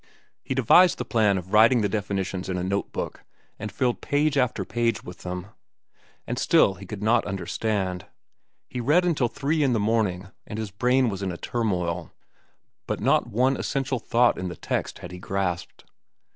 [0.43, 3.23] He devised the plan of writing the definitions in a note book,
[3.59, 5.49] and filled page after page with them.
[6.25, 8.07] And still he could not understand.
[8.67, 12.11] He read until three in the morning, and his brain was in a turmoil,
[12.87, 15.83] but not one essential thought in the text had he grasped.